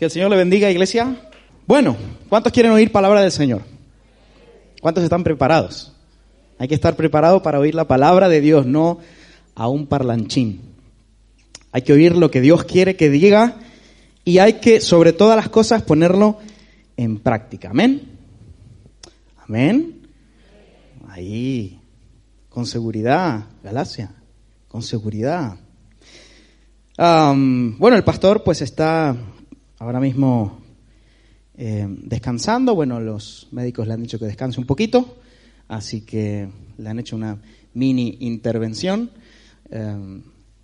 [0.00, 1.14] Que el Señor le bendiga, iglesia.
[1.66, 1.94] Bueno,
[2.30, 3.60] ¿cuántos quieren oír palabra del Señor?
[4.80, 5.92] ¿Cuántos están preparados?
[6.58, 9.00] Hay que estar preparado para oír la palabra de Dios, no
[9.54, 10.62] a un parlanchín.
[11.70, 13.56] Hay que oír lo que Dios quiere que diga
[14.24, 16.38] y hay que, sobre todas las cosas, ponerlo
[16.96, 17.68] en práctica.
[17.68, 18.00] Amén.
[19.46, 20.08] Amén.
[21.08, 21.78] Ahí,
[22.48, 24.14] con seguridad, Galacia,
[24.66, 25.56] con seguridad.
[26.96, 29.14] Bueno, el pastor pues está
[29.80, 30.60] ahora mismo
[31.56, 32.74] eh, descansando.
[32.74, 35.16] Bueno, los médicos le han dicho que descanse un poquito,
[35.68, 37.38] así que le han hecho una
[37.74, 39.10] mini intervención.
[39.70, 40.20] eh,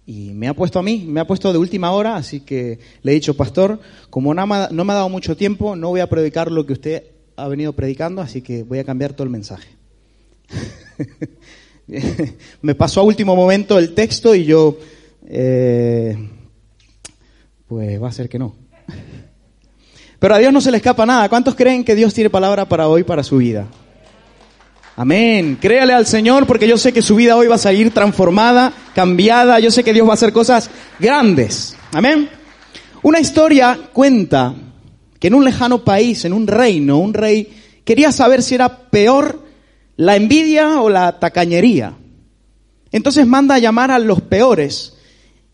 [0.09, 3.11] y me ha puesto a mí, me ha puesto de última hora, así que le
[3.11, 6.65] he dicho, pastor, como no me, ha- dado mucho tiempo, no voy a predicar lo
[6.65, 7.03] que usted
[7.35, 9.69] ha venido predicando, así que voy a cambiar todo el mensaje.
[12.63, 14.79] me pasó a último momento el texto y yo,
[15.27, 16.17] eh,
[17.67, 18.55] pues va a ser que no.
[20.19, 21.29] Pero a Dios no se le escapa nada.
[21.29, 23.67] ¿Cuántos creen que Dios tiene palabra para hoy, para su vida?
[24.97, 25.59] Amén.
[25.61, 29.61] Créale al Señor porque yo sé que su vida hoy va a salir transformada, cambiada.
[29.61, 31.77] Yo sé que Dios va a hacer cosas grandes.
[31.93, 32.31] Amén.
[33.03, 34.55] Una historia cuenta
[35.21, 37.53] que en un lejano país, en un reino, un rey
[37.85, 39.45] quería saber si era peor
[39.97, 41.95] la envidia o la tacañería.
[42.91, 44.96] Entonces manda a llamar a los peores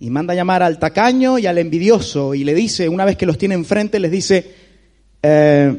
[0.02, 3.38] y manda llamar al tacaño y al envidioso y le dice, una vez que los
[3.38, 4.52] tiene enfrente, les dice,
[5.22, 5.76] eh,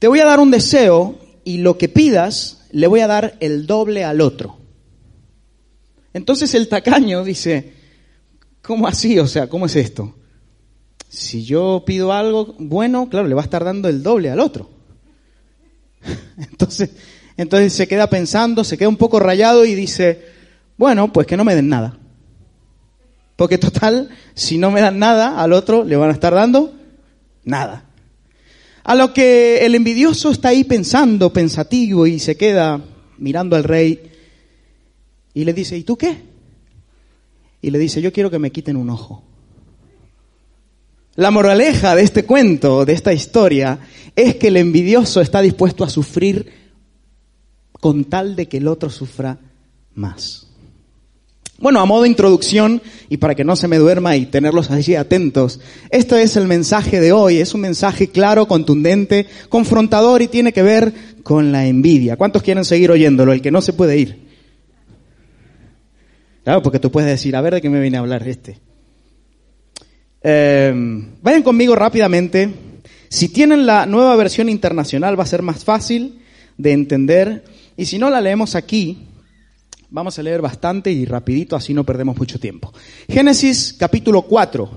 [0.00, 3.68] te voy a dar un deseo y lo que pidas le voy a dar el
[3.68, 4.58] doble al otro.
[6.12, 7.74] Entonces el tacaño dice,
[8.60, 9.20] ¿cómo así?
[9.20, 10.16] O sea, ¿cómo es esto?
[11.08, 14.68] Si yo pido algo bueno, claro, le va a estar dando el doble al otro.
[16.38, 16.90] Entonces,
[17.36, 20.24] entonces se queda pensando, se queda un poco rayado y dice,
[20.76, 21.96] bueno, pues que no me den nada.
[23.38, 26.74] Porque total, si no me dan nada, al otro le van a estar dando
[27.44, 27.84] nada.
[28.82, 32.84] A lo que el envidioso está ahí pensando, pensativo, y se queda
[33.16, 34.10] mirando al rey
[35.34, 36.20] y le dice, ¿y tú qué?
[37.62, 39.22] Y le dice, yo quiero que me quiten un ojo.
[41.14, 43.78] La moraleja de este cuento, de esta historia,
[44.16, 46.50] es que el envidioso está dispuesto a sufrir
[47.70, 49.38] con tal de que el otro sufra
[49.94, 50.47] más.
[51.60, 54.94] Bueno, a modo de introducción y para que no se me duerma y tenerlos allí
[54.94, 55.58] atentos,
[55.90, 57.38] esto es el mensaje de hoy.
[57.38, 60.92] Es un mensaje claro, contundente, confrontador y tiene que ver
[61.24, 62.16] con la envidia.
[62.16, 63.32] ¿Cuántos quieren seguir oyéndolo?
[63.32, 64.28] El que no se puede ir.
[66.44, 68.60] Claro, porque tú puedes decir, a ver de qué me viene a hablar este.
[70.22, 70.72] Eh,
[71.22, 72.50] vayan conmigo rápidamente.
[73.08, 76.20] Si tienen la nueva versión internacional va a ser más fácil
[76.56, 77.42] de entender.
[77.76, 79.07] Y si no la leemos aquí,
[79.90, 82.74] Vamos a leer bastante y rapidito, así no perdemos mucho tiempo.
[83.08, 84.70] Génesis capítulo 4.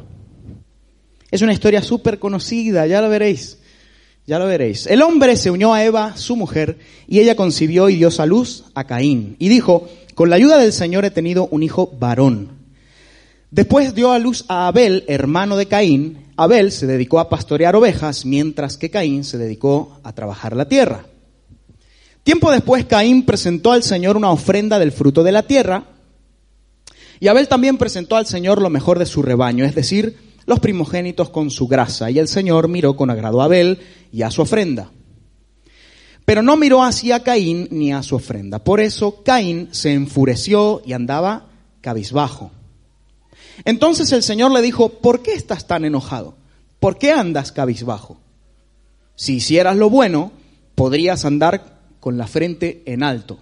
[1.29, 3.57] Es una historia súper conocida, ya lo veréis.
[4.25, 4.87] Ya lo veréis.
[4.87, 6.77] El hombre se unió a Eva, su mujer,
[7.07, 9.35] y ella concibió y dio a luz a Caín.
[9.37, 12.61] Y dijo, con la ayuda del Señor he tenido un hijo varón.
[13.49, 16.27] Después dio a luz a Abel, hermano de Caín.
[16.37, 21.03] Abel se dedicó a pastorear ovejas, mientras que Caín se dedicó a trabajar la tierra.
[22.23, 25.85] Tiempo después Caín presentó al Señor una ofrenda del fruto de la tierra
[27.21, 30.17] y Abel también presentó al Señor lo mejor de su rebaño, es decir,
[30.47, 32.09] los primogénitos con su grasa.
[32.09, 33.79] Y el Señor miró con agrado a Abel
[34.11, 34.89] y a su ofrenda.
[36.25, 38.63] Pero no miró así a Caín ni a su ofrenda.
[38.63, 41.45] Por eso Caín se enfureció y andaba
[41.81, 42.49] cabizbajo.
[43.65, 46.35] Entonces el Señor le dijo, ¿por qué estás tan enojado?
[46.79, 48.17] ¿Por qué andas cabizbajo?
[49.15, 50.31] Si hicieras lo bueno,
[50.73, 51.70] podrías andar
[52.01, 53.39] con la frente en alto.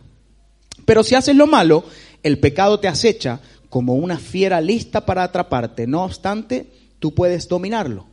[0.86, 1.84] Pero si haces lo malo,
[2.22, 3.40] el pecado te acecha
[3.70, 5.88] como una fiera lista para atraparte.
[5.88, 6.70] No obstante,
[7.00, 8.06] tú puedes dominarlo.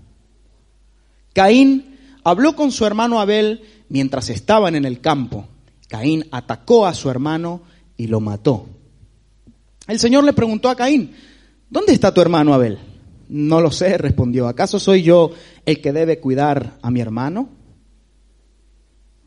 [1.34, 5.46] Caín habló con su hermano Abel mientras estaban en el campo.
[5.88, 7.62] Caín atacó a su hermano
[7.96, 8.66] y lo mató.
[9.86, 11.14] El Señor le preguntó a Caín,
[11.68, 12.78] ¿dónde está tu hermano Abel?
[13.28, 14.46] No lo sé, respondió.
[14.48, 15.32] ¿Acaso soy yo
[15.64, 17.48] el que debe cuidar a mi hermano?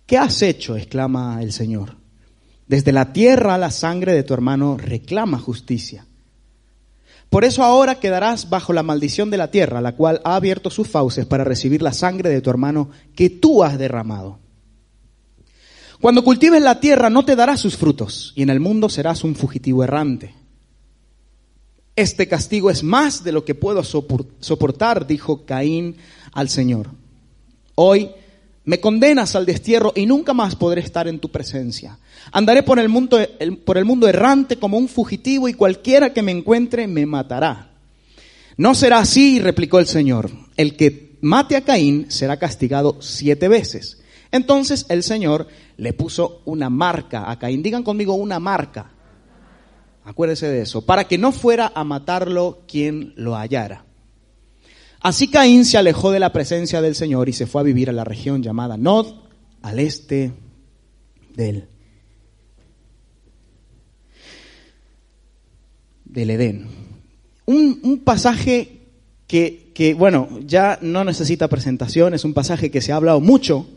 [0.10, 0.76] ¿Qué has hecho?
[0.76, 1.96] exclama el Señor.
[2.66, 6.08] Desde la tierra la sangre de tu hermano reclama justicia.
[7.30, 10.88] Por eso ahora quedarás bajo la maldición de la tierra, la cual ha abierto sus
[10.88, 14.40] fauces para recibir la sangre de tu hermano que tú has derramado.
[16.02, 19.36] Cuando cultives la tierra no te dará sus frutos, y en el mundo serás un
[19.36, 20.34] fugitivo errante.
[21.96, 25.98] Este castigo es más de lo que puedo soportar, dijo Caín
[26.32, 26.90] al Señor.
[27.76, 28.10] Hoy
[28.66, 31.98] me condenas al destierro y nunca más podré estar en tu presencia.
[32.32, 33.20] Andaré por el mundo,
[33.66, 37.72] por el mundo errante como un fugitivo y cualquiera que me encuentre me matará.
[38.58, 40.30] No será así, replicó el Señor.
[40.58, 44.02] El que mate a Caín será castigado siete veces.
[44.32, 45.48] Entonces el Señor
[45.78, 47.64] le puso una marca a Caín.
[47.64, 48.92] Digan conmigo una marca.
[50.04, 50.86] Acuérdese de eso.
[50.86, 53.86] Para que no fuera a matarlo quien lo hallara.
[55.02, 57.94] Así Caín se alejó de la presencia del Señor y se fue a vivir a
[57.94, 59.14] la región llamada Nod,
[59.62, 60.34] al este
[61.36, 61.68] del,
[66.04, 66.68] del Edén.
[67.46, 68.82] Un, pasaje
[69.26, 73.68] que, que, bueno, ya no necesita presentación, es un pasaje que se ha hablado mucho,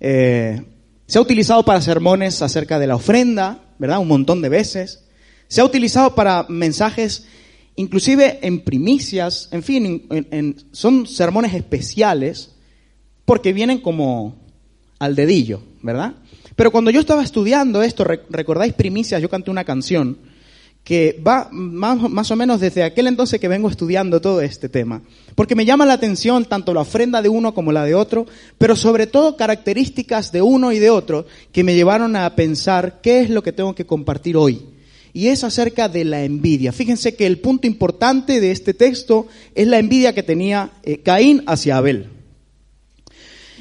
[0.00, 0.62] eh,
[1.06, 4.00] se ha utilizado para sermones acerca de la ofrenda, ¿verdad?
[4.00, 5.04] Un montón de veces.
[5.48, 7.26] Se ha utilizado para mensajes
[7.76, 10.08] inclusive en primicias, en fin,
[10.72, 12.52] son sermones especiales
[13.24, 14.36] porque vienen como
[14.98, 16.14] al dedillo, ¿verdad?
[16.56, 20.16] Pero cuando yo estaba estudiando esto, recordáis primicias, yo canté una canción
[20.82, 25.02] que va más, más, o menos desde aquel entonces que vengo estudiando todo este tema.
[25.34, 28.26] Porque me llama la atención tanto la ofrenda de uno como la de otro,
[28.56, 33.20] pero sobre todo características de uno y de otro que me llevaron a pensar qué
[33.20, 34.75] es lo que tengo que compartir hoy
[35.16, 36.72] y es acerca de la envidia.
[36.72, 41.42] Fíjense que el punto importante de este texto es la envidia que tenía eh, Caín
[41.46, 42.10] hacia Abel.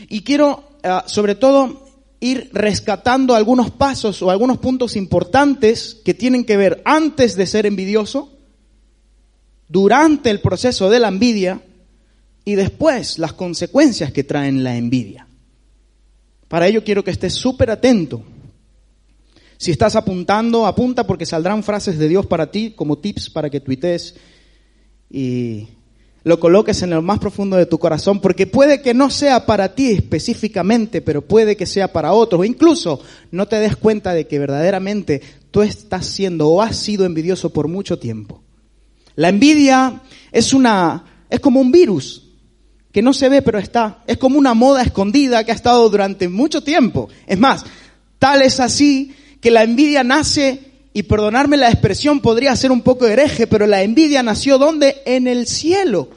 [0.10, 1.88] Y quiero, eh, sobre todo,
[2.19, 7.66] ir rescatando algunos pasos o algunos puntos importantes que tienen que ver antes de ser
[7.66, 8.38] envidioso,
[9.69, 11.62] durante el proceso de la envidia
[12.44, 15.25] y después las consecuencias que traen la envidia.
[16.50, 18.25] Para ello quiero que estés súper atento
[19.57, 23.60] si estás apuntando, apunta porque saldrán frases de Dios para ti como tips para que
[23.60, 24.16] tuites
[25.10, 25.68] y
[26.25, 29.75] lo coloques en lo más profundo de tu corazón, porque puede que no sea para
[29.75, 33.00] ti específicamente, pero puede que sea para otros, o incluso
[33.30, 35.22] no te des cuenta de que verdaderamente
[35.52, 38.42] tú estás siendo o has sido envidioso por mucho tiempo.
[39.16, 42.24] La envidia es una, es como un virus
[42.92, 46.28] que no se ve pero está, es como una moda escondida que ha estado durante
[46.28, 47.07] mucho tiempo.
[47.28, 47.63] Es más,
[48.18, 49.13] tal es así
[49.45, 53.83] que la envidia nace, y perdonarme la expresión podría ser un poco hereje, pero la
[53.83, 55.03] envidia nació ¿dónde?
[55.06, 56.09] En el cielo.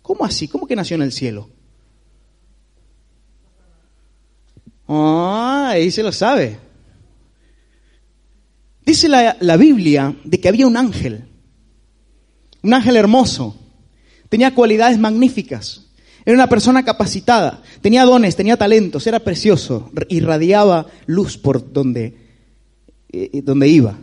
[0.00, 0.48] ¿Cómo así?
[0.48, 1.50] ¿Cómo que nació en el cielo?
[4.88, 6.58] Ah, ahí se lo sabe.
[8.86, 11.28] Dice la, la, Biblia de que había un ángel,
[12.62, 13.58] un ángel hermoso,
[14.30, 15.89] tenía cualidades magníficas.
[16.24, 22.14] Era una persona capacitada, tenía dones, tenía talentos, era precioso, irradiaba luz por donde,
[23.10, 23.96] eh, eh, donde iba.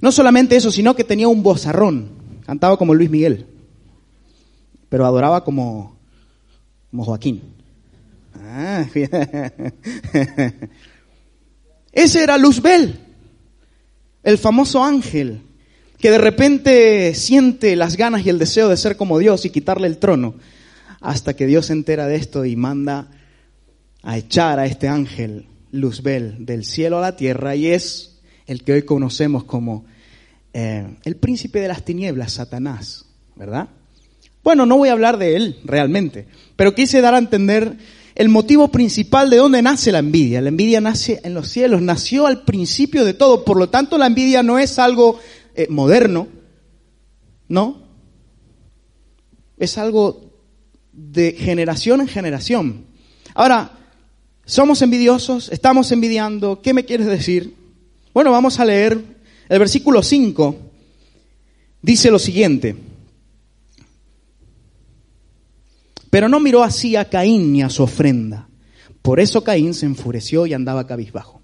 [0.00, 2.10] No solamente eso, sino que tenía un bozarrón,
[2.44, 3.46] cantaba como Luis Miguel,
[4.88, 5.96] pero adoraba como,
[6.90, 7.42] como Joaquín.
[8.34, 8.84] Ah,
[11.92, 12.98] Ese era Luzbel,
[14.24, 15.42] el famoso ángel,
[15.98, 19.86] que de repente siente las ganas y el deseo de ser como Dios y quitarle
[19.86, 20.34] el trono
[21.00, 23.10] hasta que Dios se entera de esto y manda
[24.02, 28.72] a echar a este ángel Luzbel del cielo a la tierra y es el que
[28.72, 29.84] hoy conocemos como
[30.52, 33.04] eh, el príncipe de las tinieblas, Satanás,
[33.36, 33.68] ¿verdad?
[34.42, 36.26] Bueno, no voy a hablar de él realmente,
[36.56, 37.76] pero quise dar a entender
[38.14, 40.40] el motivo principal de dónde nace la envidia.
[40.40, 44.06] La envidia nace en los cielos, nació al principio de todo, por lo tanto la
[44.06, 45.20] envidia no es algo
[45.54, 46.26] eh, moderno,
[47.46, 47.82] ¿no?
[49.58, 50.27] Es algo
[50.98, 52.84] de generación en generación.
[53.34, 53.70] Ahora,
[54.44, 57.54] somos envidiosos, estamos envidiando, ¿qué me quieres decir?
[58.12, 59.00] Bueno, vamos a leer
[59.48, 60.56] el versículo 5.
[61.80, 62.74] Dice lo siguiente.
[66.10, 68.48] Pero no miró así a Caín ni a su ofrenda.
[69.02, 71.40] Por eso Caín se enfureció y andaba cabizbajo.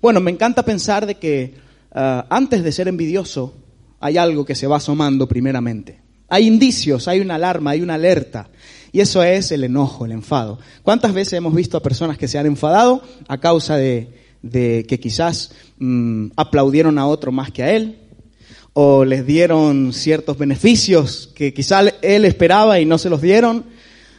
[0.00, 1.54] Bueno, me encanta pensar de que
[1.92, 3.54] ah, antes de ser envidioso
[4.00, 6.00] hay algo que se va asomando primeramente.
[6.28, 8.48] Hay indicios, hay una alarma, hay una alerta.
[8.92, 10.58] Y eso es el enojo, el enfado.
[10.82, 14.08] ¿Cuántas veces hemos visto a personas que se han enfadado a causa de,
[14.42, 17.98] que quizás mm, aplaudieron a otro más que a él?
[18.72, 23.64] O les dieron ciertos beneficios que quizás él esperaba y no se los dieron,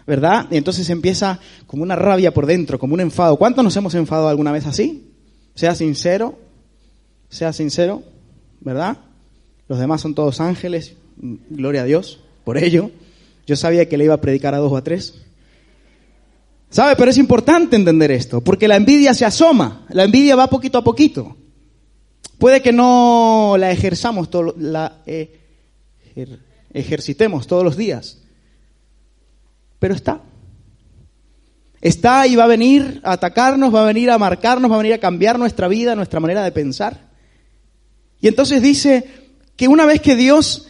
[0.06, 0.48] ¿verdad?
[0.52, 3.38] Y entonces empieza como una rabia por dentro, como un enfado.
[3.38, 5.10] ¿Cuántos nos hemos enfadado alguna vez así?
[5.56, 6.38] Sea sincero.
[7.30, 8.04] Sea sincero,
[8.60, 8.98] ¿verdad?
[9.70, 12.92] Los demás son todos ángeles, gloria a Dios por ello.
[13.46, 15.16] Yo sabía que le iba a predicar a dos o a tres.
[16.70, 16.96] ¿Sabe?
[16.96, 20.84] Pero es importante entender esto, porque la envidia se asoma, la envidia va poquito a
[20.84, 21.36] poquito.
[22.38, 25.04] Puede que no la ejerzamos, todo, la
[26.74, 28.20] ejercitemos todos los días,
[29.80, 30.22] pero está.
[31.82, 34.94] Está y va a venir a atacarnos, va a venir a marcarnos, va a venir
[34.94, 37.10] a cambiar nuestra vida, nuestra manera de pensar.
[38.22, 39.10] Y entonces dice
[39.58, 40.68] que una vez que Dios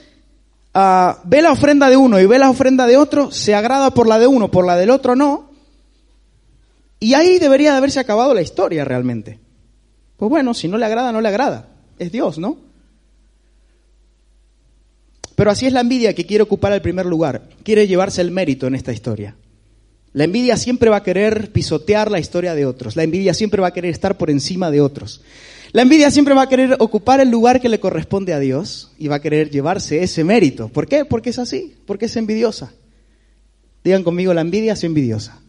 [0.76, 4.08] uh, ve la ofrenda de uno y ve la ofrenda de otro, se agrada por
[4.08, 5.52] la de uno, por la del otro no,
[7.00, 9.40] y ahí debería de haberse acabado la historia realmente.
[10.18, 11.68] Pues bueno, si no le agrada, no le agrada.
[11.98, 12.58] Es Dios, ¿no?
[15.36, 18.68] Pero así es la envidia que quiere ocupar el primer lugar, quiere llevarse el mérito
[18.68, 19.36] en esta historia.
[20.14, 23.70] La envidia siempre va a querer pisotear la historia de otros, la envidia siempre va
[23.70, 25.22] a querer estar por encima de otros.
[25.72, 29.08] La envidia siempre va a querer ocupar el lugar que le corresponde a Dios y
[29.08, 30.68] va a querer llevarse ese mérito.
[30.68, 31.06] ¿Por qué?
[31.06, 32.74] Porque es así, porque es envidiosa.
[33.84, 35.42] Digan conmigo, la envidia es envidiosa.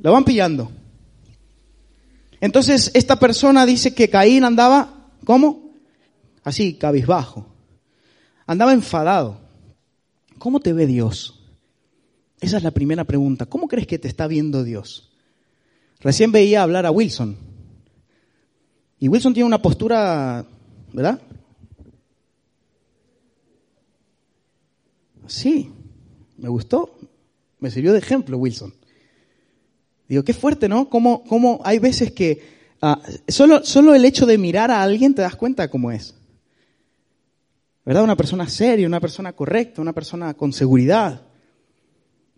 [0.00, 0.72] Lo van pillando.
[2.40, 5.72] Entonces, esta persona dice que Caín andaba, ¿cómo?
[6.42, 7.46] Así, cabizbajo.
[8.46, 9.40] Andaba enfadado.
[10.38, 11.40] ¿Cómo te ve Dios?
[12.40, 13.46] Esa es la primera pregunta.
[13.46, 15.10] ¿Cómo crees que te está viendo Dios?
[16.00, 17.38] Recién veía hablar a Wilson.
[18.98, 20.44] Y Wilson tiene una postura,
[20.92, 21.20] ¿verdad?
[25.26, 25.72] Sí,
[26.36, 26.98] me gustó.
[27.60, 28.74] Me sirvió de ejemplo Wilson.
[30.08, 30.88] Digo, qué fuerte, ¿no?
[30.90, 32.42] Cómo, hay veces que
[32.82, 36.14] ah, solo, solo el hecho de mirar a alguien te das cuenta cómo es.
[37.84, 38.04] ¿Verdad?
[38.04, 41.22] Una persona seria, una persona correcta, una persona con seguridad.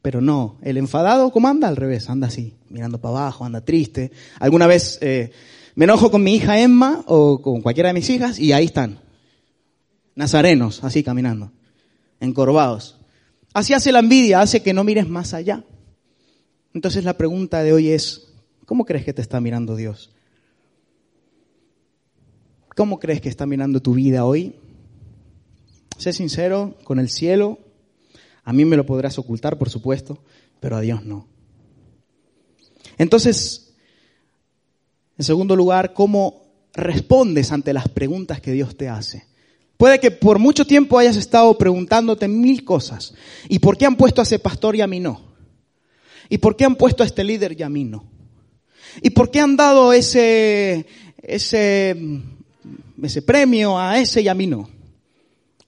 [0.03, 1.67] Pero no, el enfadado, ¿cómo anda?
[1.67, 4.13] Al revés, anda así, mirando para abajo, anda triste.
[4.39, 5.33] Alguna vez eh,
[5.77, 8.99] me enojo con mi hija Emma o con cualquiera de mis hijas y ahí están.
[10.15, 11.53] Nazarenos, así caminando,
[12.19, 12.99] encorvados.
[13.53, 15.65] Así hace la envidia, hace que no mires más allá.
[16.73, 18.33] Entonces la pregunta de hoy es,
[18.65, 20.11] ¿cómo crees que te está mirando Dios?
[22.75, 24.57] ¿Cómo crees que está mirando tu vida hoy?
[25.99, 27.59] Sé sincero con el cielo.
[28.45, 30.23] A mí me lo podrás ocultar, por supuesto,
[30.59, 31.29] pero a Dios no.
[32.97, 33.66] Entonces,
[35.19, 36.43] en segundo lugar, ¿cómo
[36.75, 39.25] respondes ante las preguntas que Dios te hace?
[39.77, 43.15] Puede que por mucho tiempo hayas estado preguntándote mil cosas.
[43.49, 45.21] ¿Y por qué han puesto a ese pastor y a mí no?
[46.29, 48.05] ¿Y por qué han puesto a este líder y a mí no?
[49.03, 50.87] ¿Y por qué han dado ese,
[51.19, 51.97] ese,
[53.03, 54.69] ese premio a ese y a mí no?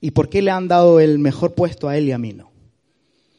[0.01, 2.51] ¿Y por qué le han dado el mejor puesto a él y a mí no?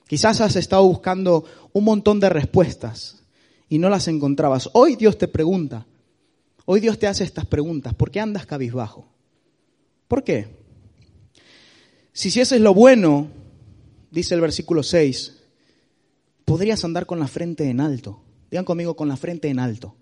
[0.07, 3.23] Quizás has estado buscando un montón de respuestas
[3.69, 4.69] y no las encontrabas.
[4.73, 5.85] Hoy Dios te pregunta,
[6.71, 7.95] hoy Dios te hace estas preguntas.
[7.95, 9.07] ¿Por qué andas cabizbajo?
[10.07, 10.47] ¿Por qué?
[12.13, 13.27] Si hicieses lo bueno,
[14.11, 15.35] dice el versículo 6,
[16.45, 18.21] podrías andar con la frente en alto.
[18.51, 19.95] Digan conmigo, con la frente en alto.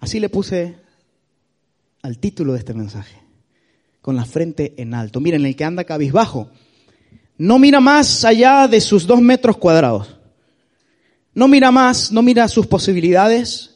[0.00, 0.76] Así le puse
[2.02, 3.18] al título de este mensaje.
[4.02, 5.20] Con la frente en alto.
[5.20, 6.50] Miren, el que anda cabizbajo
[7.38, 10.18] no mira más allá de sus dos metros cuadrados.
[11.32, 13.75] No mira más, no mira sus posibilidades.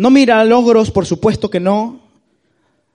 [0.00, 2.00] No mira logros, por supuesto que no.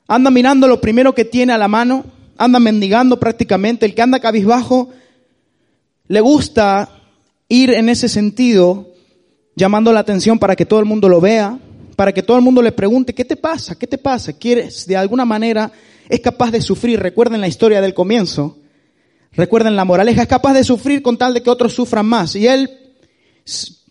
[0.08, 2.04] Anda mirando lo primero que tiene a la mano.
[2.36, 3.86] Anda mendigando prácticamente.
[3.86, 4.90] El que anda cabizbajo
[6.08, 6.90] le gusta
[7.48, 8.88] ir en ese sentido,
[9.56, 11.60] llamando la atención para que todo el mundo lo vea,
[11.96, 13.78] para que todo el mundo le pregunte, ¿qué te pasa?
[13.78, 14.34] ¿Qué te pasa?
[14.34, 15.72] ¿Quieres de alguna manera?
[16.10, 18.58] Es capaz de sufrir, recuerden la historia del comienzo,
[19.32, 22.36] recuerden la moraleja, es capaz de sufrir con tal de que otros sufran más.
[22.36, 22.68] Y él,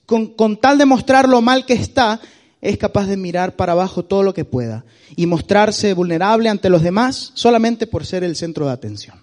[0.04, 2.21] con, con tal de mostrar lo mal que está,
[2.64, 6.83] es capaz de mirar para abajo todo lo que pueda y mostrarse vulnerable ante los
[6.83, 9.23] demás solamente por ser el centro de atención.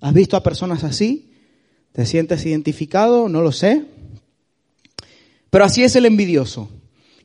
[0.00, 1.30] ¿Has visto a personas así?
[1.92, 3.28] ¿Te sientes identificado?
[3.28, 3.84] No lo sé.
[5.48, 6.68] Pero así es el envidioso,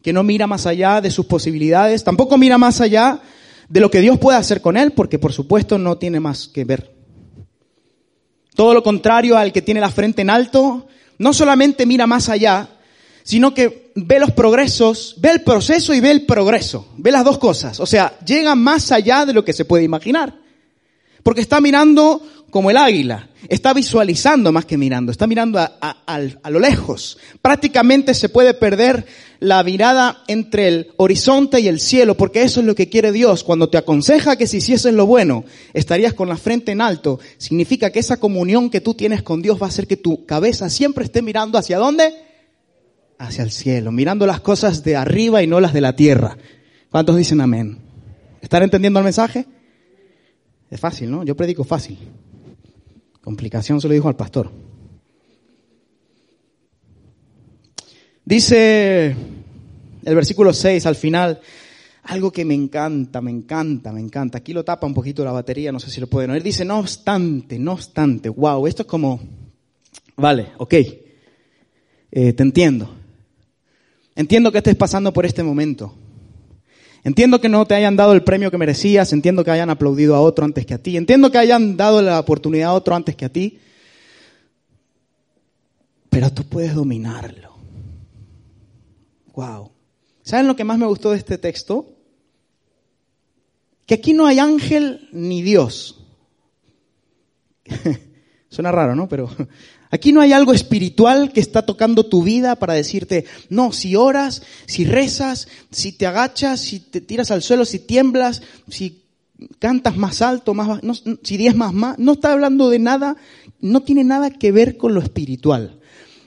[0.03, 3.20] que no mira más allá de sus posibilidades, tampoco mira más allá
[3.67, 6.65] de lo que Dios puede hacer con él, porque por supuesto no tiene más que
[6.65, 6.94] ver.
[8.53, 12.75] Todo lo contrario al que tiene la frente en alto, no solamente mira más allá,
[13.25, 17.39] sino que ve los progresos, ve el proceso y ve el progreso, ve las dos
[17.39, 20.39] cosas, o sea, llega más allá de lo que se puede imaginar,
[21.24, 22.22] porque está mirando
[22.55, 23.27] como el águila.
[23.50, 27.17] Está visualizando más que mirando, está mirando a, lo lejos.
[27.41, 29.05] Prácticamente se puede perder
[29.41, 33.44] la mirada entre el horizonte y el cielo, porque eso es lo que quiere Dios.
[33.44, 37.89] Cuando te aconseja que si hicieses lo bueno, estarías con la frente en alto, significa
[37.89, 41.03] que esa comunión que tú tienes con Dios va a hacer que tu cabeza siempre
[41.03, 42.13] esté mirando hacia dónde?
[43.17, 46.38] Hacia el cielo, mirando las cosas de arriba y no las de la tierra.
[46.89, 47.79] ¿Cuántos dicen amén?
[48.41, 49.45] ¿Están entendiendo el mensaje?
[50.69, 51.24] Es fácil, ¿no?
[51.24, 51.98] Yo predico fácil.
[53.22, 54.51] Complicación se lo dijo al pastor.
[58.24, 59.15] Dice
[60.03, 61.39] el versículo 6 al final,
[62.03, 64.38] algo que me encanta, me encanta, me encanta.
[64.38, 66.43] Aquí lo tapa un poquito la batería, no sé si lo pueden oír.
[66.43, 69.19] Dice, no obstante, no obstante, wow, esto es como,
[70.15, 70.74] vale, ok,
[72.12, 73.04] eh, te entiendo.
[74.15, 75.93] Entiendo que estés pasando por este momento.
[77.03, 80.22] Entiendo que no te hayan dado el premio que merecías, entiendo que hayan aplaudido a
[80.22, 83.25] otro antes que a ti, entiendo que hayan dado la oportunidad a otro antes que
[83.25, 83.60] a ti,
[86.10, 87.55] pero tú puedes dominarlo.
[89.36, 89.72] Wow.
[90.24, 91.86] ¿Saben lo que más me gustó de este texto?
[93.86, 96.03] Que aquí no hay ángel ni Dios.
[98.50, 99.07] Suena raro, ¿no?
[99.07, 99.29] Pero
[99.96, 104.44] aquí no hay algo espiritual que está tocando tu vida para decirte, no, si oras,
[104.66, 109.04] si rezas, si te agachas, si te tiras al suelo, si tiemblas, si
[109.60, 110.82] cantas más alto, más,
[111.24, 113.16] si diezmas más, no está hablando de nada,
[113.60, 115.80] no tiene nada que ver con lo espiritual.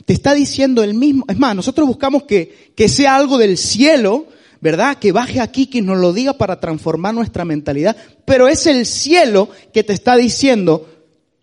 [0.04, 4.26] Te está diciendo el mismo, es más, nosotros buscamos que, que sea algo del cielo,
[4.60, 4.98] ¿verdad?
[4.98, 9.50] Que baje aquí, que nos lo diga para transformar nuestra mentalidad, pero es el cielo
[9.72, 10.88] que te está diciendo,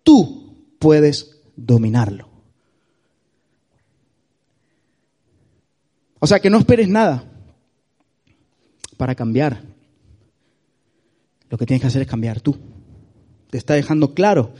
[0.02, 2.28] tú puedes dominarlo.
[6.18, 7.24] O sea, que no esperes nada
[8.96, 9.62] para cambiar.
[11.50, 12.56] Lo que tienes que hacer es cambiar tú.
[13.50, 14.52] Te está dejando claro.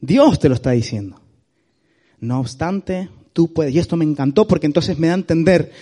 [0.00, 1.20] Dios te lo está diciendo.
[2.20, 3.74] No obstante, tú puedes.
[3.74, 5.72] Y esto me encantó porque entonces me da a entender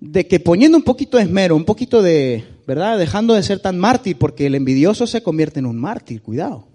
[0.00, 2.98] de que poniendo un poquito de esmero, un poquito de, ¿verdad?
[2.98, 6.68] Dejando de ser tan mártir, porque el envidioso se convierte en un mártir, cuidado.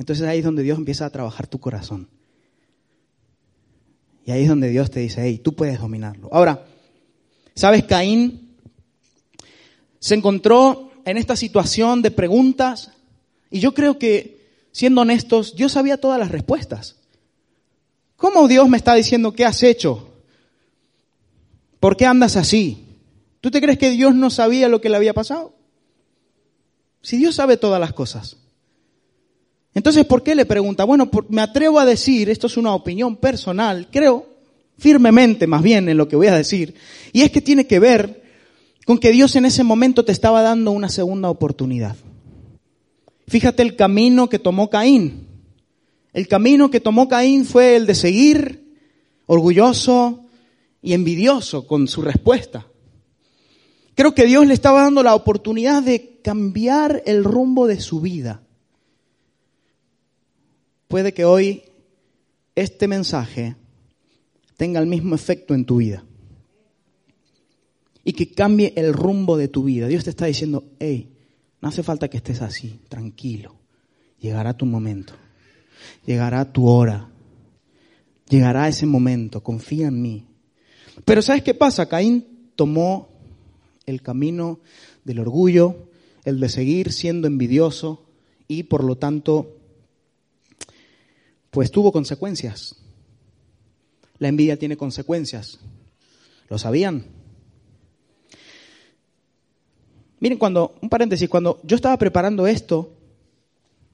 [0.00, 2.08] Entonces ahí es donde Dios empieza a trabajar tu corazón.
[4.24, 6.30] Y ahí es donde Dios te dice, hey, tú puedes dominarlo.
[6.32, 6.64] Ahora,
[7.54, 7.84] ¿sabes?
[7.84, 8.56] Caín
[9.98, 12.92] se encontró en esta situación de preguntas
[13.50, 16.96] y yo creo que, siendo honestos, Dios sabía todas las respuestas.
[18.16, 20.14] ¿Cómo Dios me está diciendo qué has hecho?
[21.78, 22.86] ¿Por qué andas así?
[23.42, 25.52] ¿Tú te crees que Dios no sabía lo que le había pasado?
[27.02, 28.39] Si Dios sabe todas las cosas.
[29.74, 30.84] Entonces, ¿por qué le pregunta?
[30.84, 34.26] Bueno, me atrevo a decir, esto es una opinión personal, creo
[34.78, 36.74] firmemente más bien en lo que voy a decir,
[37.12, 38.22] y es que tiene que ver
[38.86, 41.96] con que Dios en ese momento te estaba dando una segunda oportunidad.
[43.28, 45.28] Fíjate el camino que tomó Caín.
[46.12, 48.74] El camino que tomó Caín fue el de seguir
[49.26, 50.24] orgulloso
[50.82, 52.66] y envidioso con su respuesta.
[53.94, 58.42] Creo que Dios le estaba dando la oportunidad de cambiar el rumbo de su vida.
[60.90, 61.62] Puede que hoy
[62.56, 63.54] este mensaje
[64.56, 66.04] tenga el mismo efecto en tu vida
[68.02, 69.86] y que cambie el rumbo de tu vida.
[69.86, 71.12] Dios te está diciendo, hey,
[71.60, 73.54] no hace falta que estés así, tranquilo.
[74.18, 75.12] Llegará tu momento.
[76.06, 77.08] Llegará tu hora.
[78.28, 79.44] Llegará ese momento.
[79.44, 80.26] Confía en mí.
[81.04, 81.88] Pero ¿sabes qué pasa?
[81.88, 83.10] Caín tomó
[83.86, 84.58] el camino
[85.04, 85.88] del orgullo,
[86.24, 88.08] el de seguir siendo envidioso
[88.48, 89.59] y por lo tanto,
[91.50, 92.76] pues tuvo consecuencias.
[94.18, 95.58] La envidia tiene consecuencias.
[96.48, 97.06] ¿Lo sabían?
[100.20, 102.96] Miren, cuando, un paréntesis, cuando yo estaba preparando esto,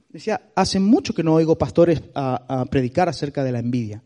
[0.09, 4.01] Decía, hace mucho que no oigo pastores a, predicar acerca de la envidia.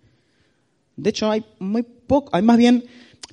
[0.95, 2.83] De hecho, hay muy poco, hay más bien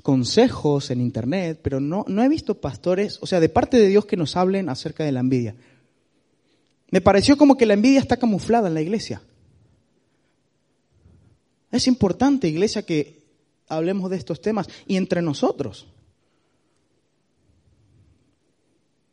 [0.03, 4.07] consejos en internet, pero no, no he visto pastores, o sea, de parte de Dios
[4.07, 5.57] que nos hablen acerca de la envidia.
[6.91, 9.23] Me pareció como que la envidia está camuflada en la iglesia.
[11.71, 13.23] Es importante, iglesia, que
[13.69, 15.87] hablemos de estos temas y entre nosotros.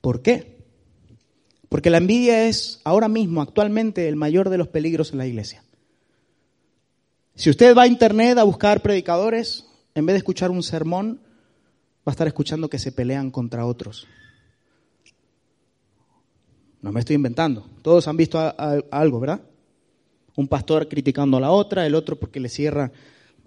[0.01, 0.55] ¿Por qué?
[1.67, 5.63] Porque la envidia es ahora mismo, actualmente, el mayor de los peligros en la iglesia.
[7.35, 11.19] Si usted va a internet a buscar predicadores, en vez de escuchar un sermón,
[12.07, 14.07] va a estar escuchando que se pelean contra otros.
[16.81, 17.67] No me estoy inventando.
[17.81, 18.39] Todos han visto
[18.91, 19.41] algo, ¿verdad?
[20.35, 22.91] Un pastor criticando a la otra, el otro porque le cierra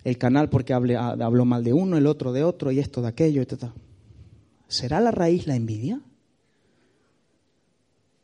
[0.04, 3.42] el canal porque habló mal de uno, el otro de otro, y esto de aquello,
[3.42, 3.64] etc.
[4.68, 6.00] ¿Será la raíz la envidia?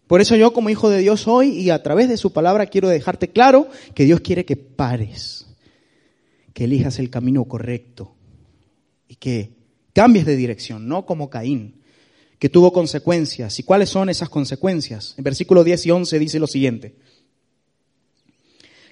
[0.07, 2.89] Por eso yo como hijo de Dios hoy y a través de su palabra quiero
[2.89, 5.47] dejarte claro que Dios quiere que pares,
[6.53, 8.15] que elijas el camino correcto
[9.09, 9.53] y que
[9.95, 11.81] cambies de dirección, no como Caín,
[12.39, 13.59] que tuvo consecuencias.
[13.59, 15.15] ¿Y cuáles son esas consecuencias?
[15.17, 16.95] En versículo 10 y 11 dice lo siguiente.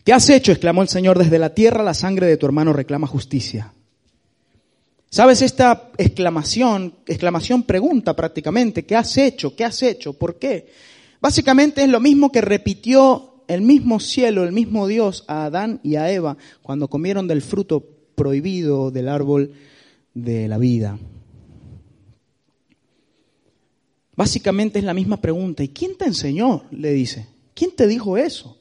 [0.04, 0.52] ¿Qué has hecho?
[0.52, 1.18] exclamó el Señor.
[1.18, 3.72] Desde la tierra la sangre de tu hermano reclama justicia.
[5.10, 5.42] ¿Sabes?
[5.42, 9.54] Esta exclamación, exclamación pregunta prácticamente, ¿qué has hecho?
[9.54, 10.14] ¿Qué has hecho?
[10.14, 10.68] ¿Por qué?
[11.20, 15.96] Básicamente es lo mismo que repitió el mismo cielo, el mismo Dios a Adán y
[15.96, 17.84] a Eva cuando comieron del fruto
[18.14, 19.52] prohibido del árbol
[20.14, 20.98] de la vida.
[24.16, 25.62] Básicamente es la misma pregunta.
[25.62, 26.64] ¿Y quién te enseñó?
[26.70, 27.26] Le dice.
[27.54, 28.56] ¿Quién te dijo eso?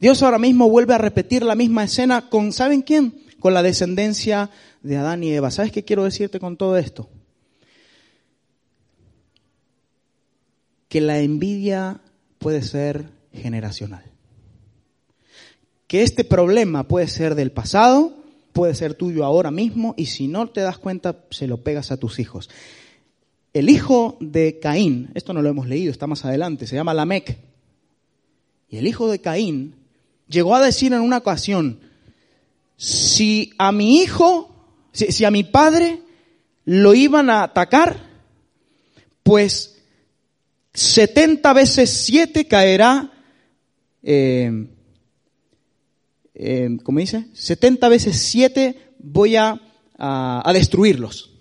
[0.00, 3.14] Dios ahora mismo vuelve a repetir la misma escena con, ¿saben quién?
[3.40, 4.50] Con la descendencia
[4.82, 5.50] de Adán y Eva.
[5.50, 7.08] ¿Sabes qué quiero decirte con todo esto?
[10.88, 12.00] Que la envidia
[12.38, 14.04] puede ser generacional.
[15.86, 18.14] Que este problema puede ser del pasado,
[18.52, 21.96] puede ser tuyo ahora mismo, y si no te das cuenta, se lo pegas a
[21.96, 22.50] tus hijos.
[23.52, 27.38] El hijo de Caín, esto no lo hemos leído, está más adelante, se llama Lamec.
[28.68, 29.77] Y el hijo de Caín
[30.28, 31.80] llegó a decir en una ocasión,
[32.76, 34.54] si a mi hijo,
[34.92, 36.00] si, a mi padre
[36.64, 38.08] lo iban a atacar,
[39.22, 39.82] pues
[40.74, 43.12] 70 veces 7 caerá,
[44.02, 44.68] eh,
[46.34, 47.26] eh, ¿cómo dice?
[47.32, 49.60] 70 veces 7 voy a,
[49.98, 51.32] a, destruirlos.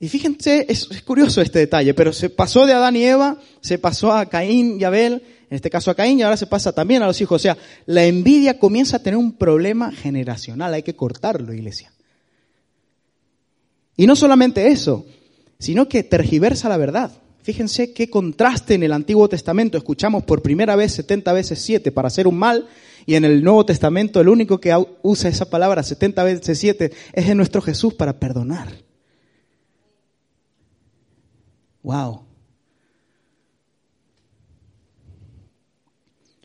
[0.00, 3.78] Y fíjense, es, es, curioso este detalle, pero se pasó de Adán y Eva, se
[3.78, 7.02] pasó a Caín y Abel, en este caso a Caín, y ahora se pasa también
[7.02, 7.36] a los hijos.
[7.36, 11.92] O sea, la envidia comienza a tener un problema generacional, hay que cortarlo, iglesia.
[13.94, 15.04] Y no solamente eso,
[15.58, 17.12] sino que tergiversa la verdad.
[17.42, 19.76] Fíjense qué contraste en el Antiguo Testamento.
[19.76, 22.66] Escuchamos por primera vez 70 veces 7 para hacer un mal,
[23.04, 27.28] y en el Nuevo Testamento el único que usa esa palabra 70 veces 7 es
[27.28, 28.72] en nuestro Jesús para perdonar.
[31.82, 32.31] Wow.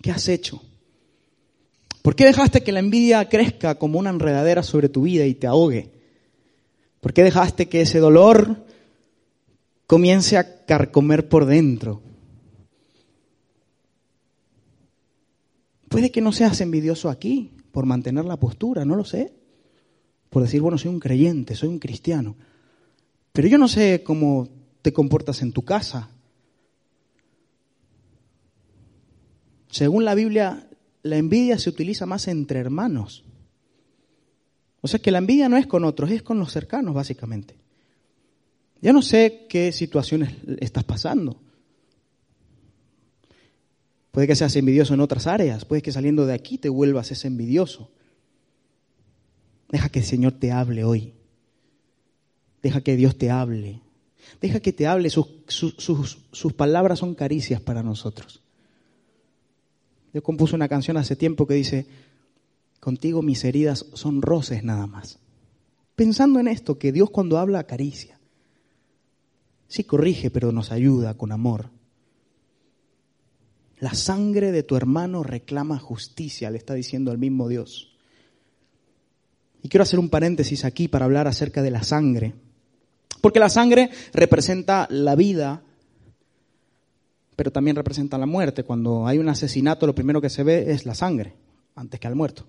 [0.02, 0.62] ¿Qué has hecho?
[2.02, 5.48] ¿Por qué dejaste que la envidia crezca como una enredadera sobre tu vida y te
[5.48, 5.92] ahogue?
[7.02, 8.66] ¿Por qué dejaste que ese dolor
[9.88, 12.02] comience a carcomer por dentro?
[15.90, 19.34] Puede que no seas envidioso aquí por mantener la postura, no lo sé.
[20.30, 22.36] Por decir, bueno, soy un creyente, soy un cristiano.
[23.32, 24.48] Pero yo no sé cómo
[24.82, 26.10] te comportas en tu casa,
[29.70, 30.68] Según la Biblia,
[31.04, 33.24] la envidia se utiliza más entre hermanos.
[34.82, 37.56] O sea que la envidia no es con otros, es con los cercanos, básicamente.
[38.82, 41.42] Yo no sé qué situaciones estás pasando.
[44.12, 47.28] Puede que seas envidioso en otras áreas, puede que saliendo de aquí te vuelvas ese
[47.28, 47.92] envidioso.
[49.70, 51.14] Deja que el Señor te hable hoy.
[52.64, 53.82] Deja que Dios te hable.
[54.42, 55.10] Deja que te hable.
[55.10, 58.42] Sus, sus, sus palabras son caricias para nosotros.
[60.14, 61.88] Yo compuse una canción hace tiempo que dice,
[62.80, 65.20] contigo mis heridas son roces nada más.
[65.96, 68.20] Pensando en esto, que Dios cuando habla acaricia.
[69.68, 71.70] Sí corrige, pero nos ayuda con amor.
[73.80, 77.96] La sangre de tu hermano reclama justicia, le está diciendo el mismo Dios.
[79.62, 82.34] Y quiero hacer un paréntesis aquí para hablar acerca de la sangre.
[83.22, 85.64] Porque la sangre representa la vida
[87.38, 88.64] pero también representa la muerte.
[88.64, 91.34] Cuando hay un asesinato, lo primero que se ve es la sangre,
[91.76, 92.48] antes que al muerto.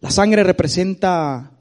[0.00, 1.52] La sangre representa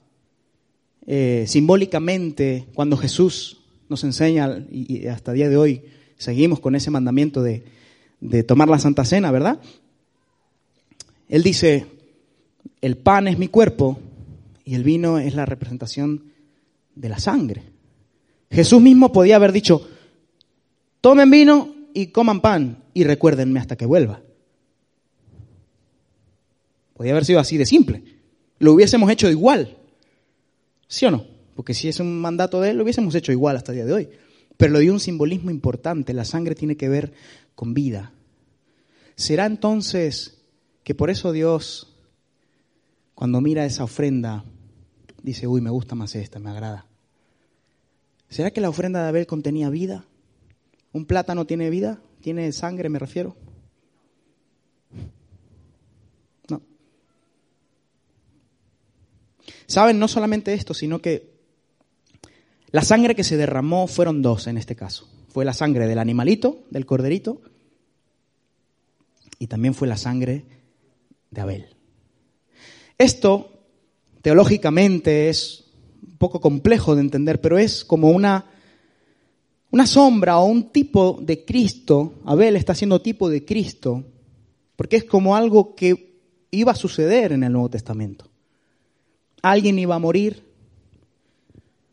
[1.06, 5.84] eh, simbólicamente cuando Jesús nos enseña, y, hasta el día de hoy
[6.18, 7.64] seguimos con ese mandamiento de,
[8.20, 9.62] de tomar la Santa Cena, ¿verdad?
[11.28, 11.86] Él dice,
[12.82, 14.00] el pan es mi cuerpo
[14.66, 16.32] y el vino es la representación
[16.96, 17.69] de la sangre.
[18.52, 19.88] Jesús mismo podía haber dicho,
[21.02, 24.22] tomen vino y coman pan y recuérdenme hasta que vuelva.
[26.94, 28.04] Podía haber sido así de simple.
[28.58, 29.78] Lo hubiésemos hecho igual.
[30.88, 31.26] ¿Sí o no?
[31.56, 33.94] Porque si es un mandato de él, lo hubiésemos hecho igual hasta el día de
[33.94, 34.10] hoy.
[34.58, 36.14] Pero le dio un simbolismo importante.
[36.14, 37.14] La sangre tiene que ver
[37.56, 38.12] con vida.
[39.16, 40.42] ¿Será entonces
[40.84, 41.96] que por eso Dios,
[43.14, 44.44] cuando mira esa ofrenda,
[45.24, 46.89] dice, uy, me gusta más esta, me agrada?
[48.30, 50.06] ¿Será que la ofrenda de Abel contenía vida?
[50.94, 52.00] ¿Un plátano tiene vida?
[52.22, 53.36] ¿Tiene sangre, me refiero?
[56.50, 56.62] No.
[59.66, 61.40] Saben, no solamente esto, sino que
[62.72, 65.10] la sangre que se derramó fueron dos en este caso.
[65.30, 67.42] Fue la sangre del animalito, del corderito,
[69.40, 70.46] y también fue la sangre
[71.32, 71.76] de Abel.
[72.98, 73.64] Esto,
[74.22, 75.69] teológicamente, es
[76.18, 78.46] poco complejo de entender, pero es como una
[79.72, 84.04] una sombra o un tipo de Cristo, Abel está siendo tipo de Cristo,
[84.76, 86.20] porque es como algo que
[86.52, 88.30] iba a suceder en el Nuevo Testamento.
[89.42, 90.44] Alguien iba a morir,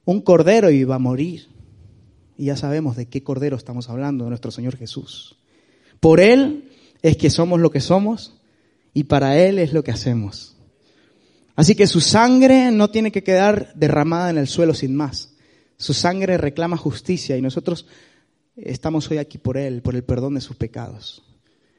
[0.05, 1.49] un cordero iba a morir,
[2.39, 5.37] y ya sabemos de qué cordero estamos hablando, de nuestro Señor Jesús.
[6.01, 6.71] Por Él
[7.03, 8.39] es que somos lo que somos
[8.95, 10.56] y para Él es lo que hacemos.
[11.57, 15.35] Así que su sangre no tiene que quedar derramada en el suelo sin más.
[15.79, 17.87] Su sangre reclama justicia y nosotros
[18.57, 21.25] estamos hoy aquí por Él, por el perdón de sus pecados.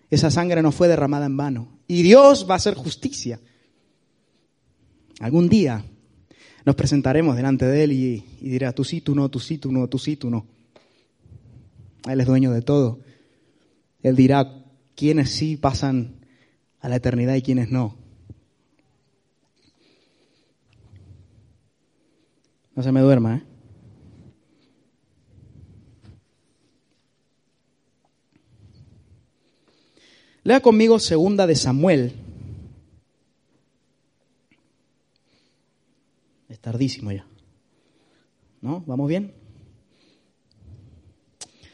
[0.10, 1.80] Esa sangre no fue derramada en vano.
[1.88, 3.40] Y Dios va a hacer justicia.
[5.20, 5.86] Algún día
[6.66, 9.88] nos presentaremos delante de Él y, dirá, tú sí, tú no, tú sí, tú no,
[9.88, 10.48] tú sí, tú no.
[12.10, 13.00] Él es dueño de todo.
[14.02, 14.64] Él dirá
[14.96, 16.26] quiénes sí pasan
[16.80, 18.07] a la eternidad y quiénes no.
[22.78, 23.44] No se me duerma, ¿eh?
[30.44, 32.14] Lea conmigo segunda de Samuel.
[36.50, 37.26] Es tardísimo ya.
[38.62, 38.84] ¿No?
[38.86, 39.34] ¿Vamos bien?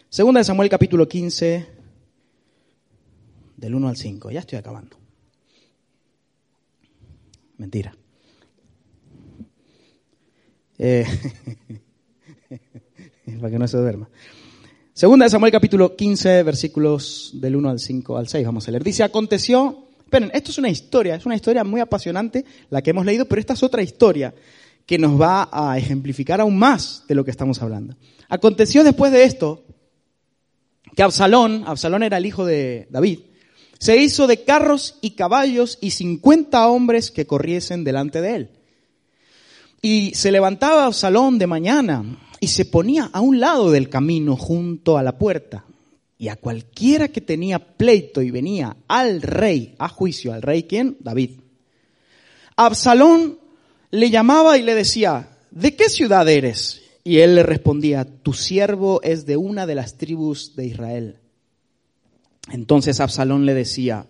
[0.08, 1.68] Segunda de Samuel capítulo 15,
[3.58, 4.32] del 1 al 5.
[4.32, 4.96] Ya estoy acabando.
[7.58, 7.94] Mentira.
[10.86, 11.06] Eh,
[13.40, 14.10] para que no se duerma.
[14.92, 18.84] Segunda de Samuel capítulo 15, versículos del 1 al 5 al 6, vamos a leer.
[18.84, 23.06] Dice, aconteció, esperen, esto es una historia, es una historia muy apasionante la que hemos
[23.06, 24.36] leído, pero esta es otra historia
[24.86, 27.96] que nos va a ejemplificar aún más de lo que estamos hablando.
[28.28, 29.64] Aconteció después de esto
[30.98, 33.20] que Absalón, Absalón era el hijo de David,
[33.80, 38.50] se hizo de carros y caballos y 50 hombres que corriesen delante de él.
[39.86, 42.06] Y se levantaba Absalón de mañana
[42.40, 45.66] y se ponía a un lado del camino junto a la puerta.
[46.18, 50.96] Y a cualquiera que tenía pleito y venía al rey a juicio, al rey quién?
[51.02, 51.32] David.
[52.56, 53.40] Absalón
[53.92, 56.82] le llamaba y le decía, ¿de qué ciudad eres?
[57.04, 61.18] Y él le respondía, tu siervo es de una de las tribus de Israel.
[62.54, 64.08] Entonces Absalón le decía,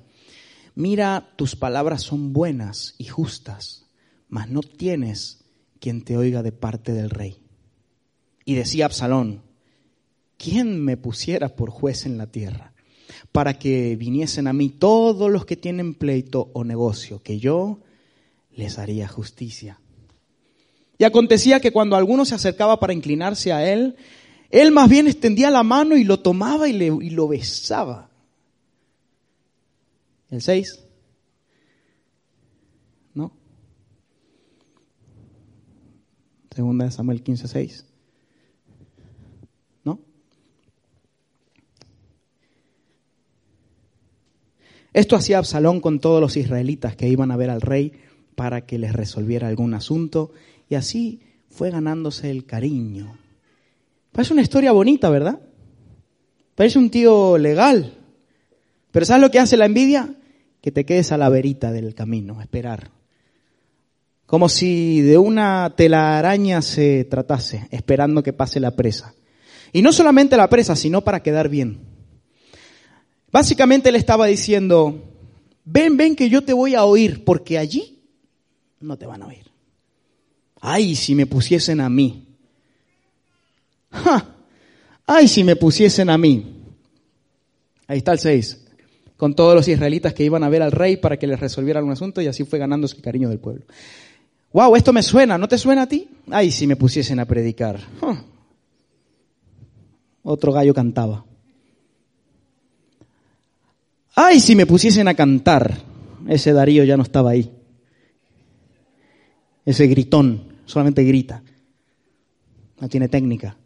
[0.75, 3.87] mira, tus palabras son buenas y justas,
[4.29, 5.42] mas no tienes
[5.83, 7.35] quien te oiga de parte del rey.
[8.45, 9.41] Y decía Absalón,
[10.37, 12.71] ¿quién me pusiera por juez en la tierra?
[13.33, 17.81] Para que viniesen a mí todos los que tienen pleito o negocio, que yo
[18.55, 19.81] les haría justicia.
[20.97, 23.97] Y acontecía que cuando alguno se acercaba para inclinarse a él,
[24.51, 28.09] él más bien extendía la mano y lo tomaba y, y lo besaba.
[30.29, 30.79] El 6.
[36.53, 37.85] Segunda de Samuel 15, 6.
[44.93, 47.93] Esto hacía Absalón con todos los israelitas que iban a ver al rey
[48.35, 50.31] para que les resolviera algún asunto
[50.69, 53.17] y así fue ganándose el cariño.
[54.11, 55.39] Parece una historia bonita, ¿verdad?
[56.53, 57.95] Parece un tío legal.
[58.91, 60.15] Pero ¿sabes lo que hace la envidia?
[60.61, 62.91] Que te quedes a la verita del camino, esperar.
[64.33, 69.13] Como si de una telaraña se tratase, esperando que pase la presa.
[69.71, 71.81] Y no solamente la presa, sino para quedar bien.
[73.31, 75.03] Básicamente le estaba diciendo,
[75.65, 78.01] ven, ven que yo te voy a oír, porque allí
[78.79, 79.51] no te van a oír.
[80.59, 82.25] Ay, si me pusiesen a mí.
[85.05, 86.59] Ay, si me pusiesen a mí.
[87.85, 88.65] Ahí está el 6.
[89.15, 91.91] Con todos los israelitas que iban a ver al rey para que les resolviera un
[91.91, 93.65] asunto y así fue ganándose el cariño del pueblo.
[94.53, 96.07] Wow, esto me suena, ¿no te suena a ti?
[96.29, 97.79] Ay, si me pusiesen a predicar.
[100.21, 101.25] Otro gallo cantaba.
[104.15, 105.75] Ay, si me pusiesen a cantar.
[106.27, 107.51] Ese Darío ya no estaba ahí.
[109.65, 111.41] Ese gritón, solamente grita.
[112.79, 113.57] No tiene técnica.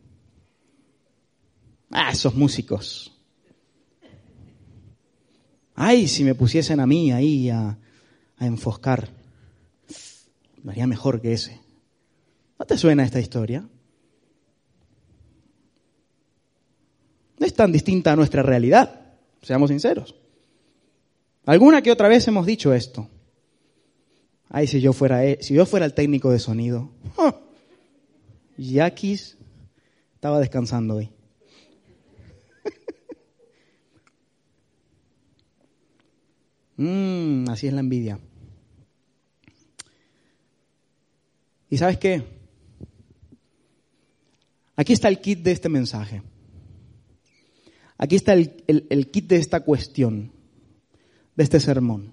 [1.91, 3.11] Ah, esos músicos.
[5.75, 7.77] Ay, si me pusiesen a mí ahí a,
[8.37, 9.09] a enfoscar.
[10.67, 11.61] Me mejor que ese.
[12.59, 13.65] ¿No te suena esta historia?
[17.39, 20.15] No es tan distinta a nuestra realidad, seamos sinceros.
[21.45, 23.07] Alguna que otra vez hemos dicho esto.
[24.49, 26.91] Ay, si yo fuera, e, si yo fuera el técnico de sonido.
[27.15, 27.33] ¡Oh!
[28.57, 29.37] Yaquis
[30.15, 31.09] estaba descansando hoy.
[36.75, 38.19] mm, así es la envidia.
[41.69, 42.23] ¿Y sabes qué?
[44.75, 46.21] Aquí está el kit de este mensaje.
[47.97, 50.31] Aquí está el, el kit de esta cuestión,
[51.35, 52.11] de este sermón.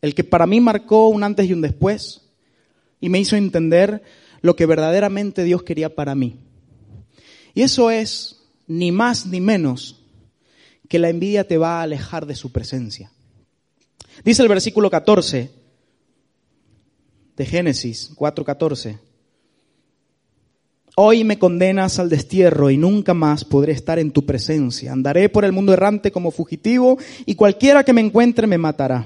[0.00, 2.22] El que para mí marcó un antes y un después
[3.00, 4.02] y me hizo entender
[4.40, 6.36] lo que verdaderamente Dios quería para mí.
[7.54, 10.04] Y eso es ni más ni menos
[10.88, 13.10] que la envidia te va a alejar de su presencia.
[14.24, 15.50] Dice el versículo 14
[17.36, 18.98] de Génesis 4:14.
[20.96, 24.92] Hoy me condenas al destierro y nunca más podré estar en tu presencia.
[24.92, 29.04] Andaré por el mundo errante como fugitivo y cualquiera que me encuentre me matará.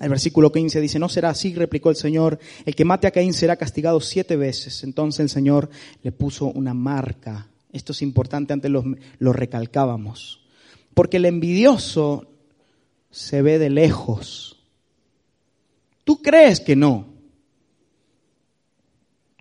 [0.00, 3.32] El versículo 15 dice, no será así, replicó el Señor, el que mate a Caín
[3.32, 4.84] será castigado siete veces.
[4.84, 5.70] Entonces el Señor
[6.02, 7.48] le puso una marca.
[7.72, 8.84] Esto es importante, antes lo,
[9.18, 10.42] lo recalcábamos.
[10.92, 12.26] Porque el envidioso
[13.10, 14.59] se ve de lejos.
[16.10, 17.06] Tú crees que no,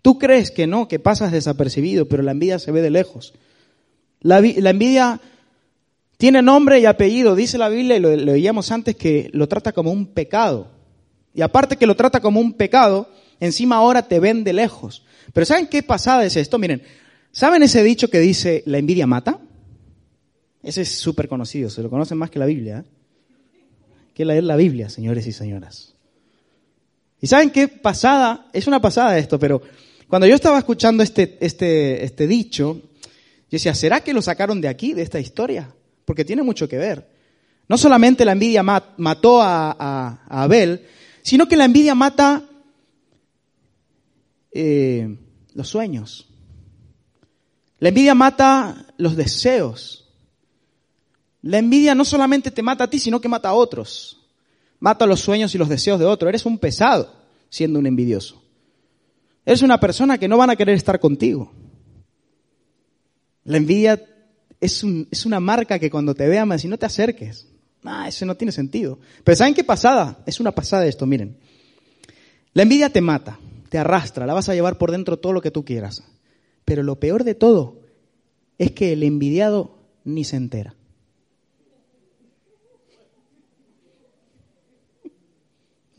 [0.03, 3.33] Tú crees que no, que pasas desapercibido, pero la envidia se ve de lejos.
[4.21, 5.19] La, envidia
[6.17, 9.91] tiene nombre y apellido, dice la Biblia, y lo leíamos antes, que lo trata como
[9.91, 10.67] un pecado.
[11.33, 15.03] Y aparte que lo trata como un pecado, encima ahora te ven de lejos.
[15.33, 16.59] Pero ¿saben qué pasada es esto?
[16.59, 16.83] Miren,
[17.31, 19.39] ¿saben ese dicho que dice la envidia mata?
[20.61, 22.85] Ese es súper conocido, se lo conocen más que la Biblia.
[22.85, 22.89] ¿eh?
[24.13, 25.95] Que leer la Biblia, señores y señoras.
[27.21, 28.47] ¿Y saben qué pasada?
[28.53, 29.61] Es una pasada esto, pero
[30.07, 34.67] cuando yo estaba escuchando este, este, este dicho, yo decía, ¿será que lo sacaron de
[34.67, 35.73] aquí, de esta historia?
[36.05, 37.07] Porque tiene mucho que ver.
[37.67, 40.85] No solamente la envidia mató a, Abel,
[41.21, 42.43] sino que la envidia mata
[44.51, 45.15] eh,
[45.53, 46.27] los sueños.
[47.79, 50.09] La envidia mata los deseos.
[51.41, 54.18] La envidia no solamente te mata a ti, sino que mata a otros.
[54.79, 56.29] Mata los sueños y los deseos de otros.
[56.29, 57.13] Eres un pesado
[57.49, 58.41] siendo un envidioso.
[59.45, 61.51] Eres una persona que no van a querer estar contigo.
[63.43, 64.01] La envidia
[64.59, 67.47] es, una marca que cuando te vean me no te acerques.
[67.83, 68.99] Ah, eso no tiene sentido.
[69.23, 70.21] Pero ¿saben qué pasada?
[70.25, 71.37] Es una pasada esto, miren.
[72.53, 73.39] La envidia te mata,
[73.69, 76.03] te arrastra, la vas a llevar por dentro todo lo que tú quieras.
[76.65, 77.81] Pero lo peor de todo
[78.57, 80.75] es que el envidiado ni se entera.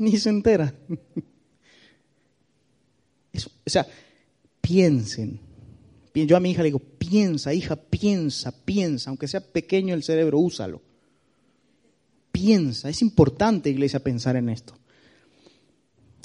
[0.01, 0.73] Ni se entera.
[3.37, 3.87] O sea,
[4.63, 5.39] piensen.
[6.15, 10.39] Yo a mi hija le digo, piensa, hija, piensa, piensa, aunque sea pequeño el cerebro,
[10.39, 10.81] úsalo.
[12.33, 14.73] Piensa, es importante, iglesia, pensar en esto.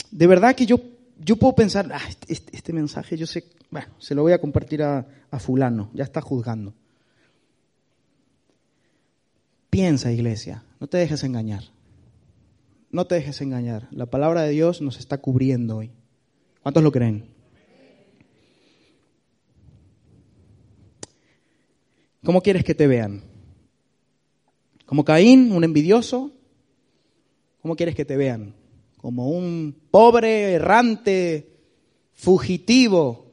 [0.10, 0.80] De verdad que yo,
[1.20, 4.40] yo puedo pensar, ah, este, este, este mensaje yo sé, bueno, se lo voy a
[4.40, 6.74] compartir a, a fulano, ya está juzgando.
[9.70, 11.75] Piensa, iglesia, no te dejes engañar.
[12.96, 13.90] No te dejes engañar.
[13.92, 15.92] La palabra de Dios nos está cubriendo hoy.
[16.64, 17.26] ¿Cuántos lo creen?
[22.24, 23.22] ¿Cómo quieres que te vean?
[24.86, 26.32] ¿Como Caín, un envidioso?
[27.62, 28.56] ¿Cómo quieres que te vean?
[28.96, 31.50] ¿Como un pobre, errante,
[32.14, 33.26] fugitivo,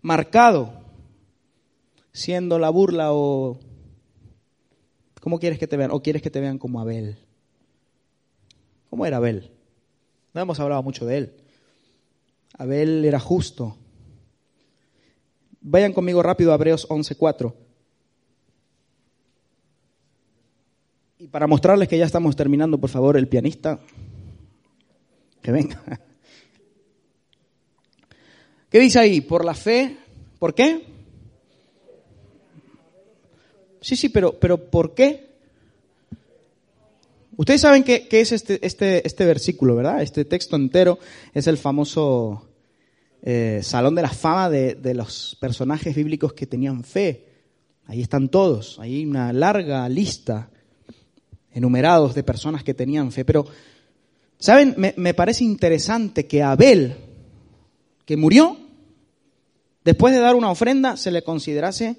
[0.00, 0.80] marcado,
[2.12, 3.58] siendo la burla o...
[5.24, 5.90] ¿Cómo quieres que te vean?
[5.90, 7.16] ¿O quieres que te vean como Abel?
[8.90, 9.50] ¿Cómo era Abel?
[10.34, 11.32] No hemos hablado mucho de él.
[12.58, 13.78] Abel era justo.
[15.62, 17.54] Vayan conmigo rápido a Hebreos 11:4.
[21.20, 23.80] Y para mostrarles que ya estamos terminando, por favor, el pianista,
[25.40, 25.82] que venga.
[28.68, 29.22] ¿Qué dice ahí?
[29.22, 29.96] Por la fe.
[30.38, 30.93] ¿Por qué?
[33.84, 35.26] Sí, sí, pero, pero ¿por qué?
[37.36, 40.00] Ustedes saben qué, es este, este, este, versículo, ¿verdad?
[40.00, 40.98] Este texto entero
[41.34, 42.48] es el famoso
[43.20, 47.26] eh, Salón de la Fama de, de, los personajes bíblicos que tenían fe.
[47.84, 50.48] Ahí están todos, hay una larga lista
[51.52, 53.26] enumerados de personas que tenían fe.
[53.26, 53.44] Pero,
[54.38, 54.76] ¿saben?
[54.78, 56.96] Me, me parece interesante que Abel,
[58.06, 58.56] que murió,
[59.84, 61.98] después de dar una ofrenda, se le considerase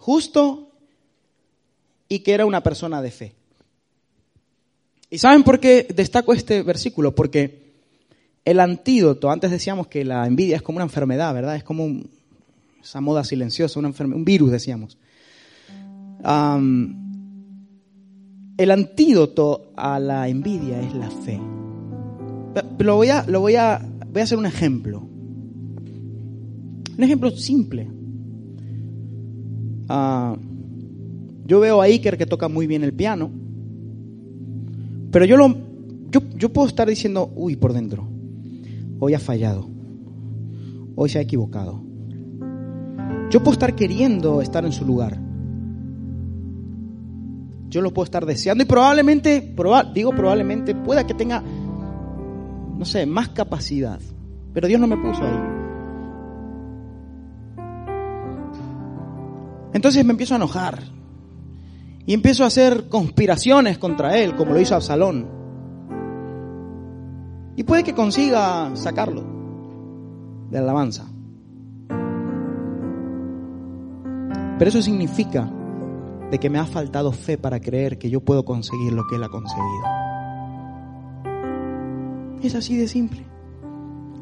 [0.00, 0.72] justo
[2.08, 3.34] y que era una persona de fe.
[5.10, 7.14] ¿Y saben por qué destaco este versículo?
[7.14, 7.74] Porque
[8.44, 11.56] el antídoto, antes decíamos que la envidia es como una enfermedad, ¿verdad?
[11.56, 12.00] Es como
[12.82, 14.96] esa moda silenciosa, una un virus, decíamos.
[18.56, 21.40] el antídoto a la envidia es la fe.
[22.78, 25.06] Pero voy a, lo voy a, voy a hacer un ejemplo.
[26.96, 27.99] Un ejemplo simple.
[29.92, 30.36] Ah,
[31.46, 33.28] yo veo a Iker que toca muy bien el piano.
[35.10, 35.52] Pero yo, lo,
[36.36, 38.06] yo, puedo estar diciendo, uy, por dentro,
[39.00, 39.68] hoy ha fallado.
[40.94, 41.82] hoy se ha equivocado.
[43.30, 45.18] Yo puedo estar queriendo estar en su lugar.
[47.68, 49.52] Yo lo puedo estar deseando y probablemente,
[49.92, 51.42] digo probablemente, pueda que tenga,
[52.78, 53.98] no sé, más capacidad.
[54.52, 55.59] Pero Dios no me puso ahí.
[59.72, 60.82] Entonces me empiezo a enojar.
[62.06, 65.28] Y empiezo a hacer conspiraciones contra él, como lo hizo Absalón.
[67.56, 69.22] Y puede que consiga sacarlo
[70.50, 71.06] de alabanza.
[74.58, 75.48] Pero eso significa
[76.30, 79.24] de que me ha faltado fe para creer que yo puedo conseguir lo que Él
[79.24, 79.84] ha conseguido.
[82.42, 83.24] Es así de simple.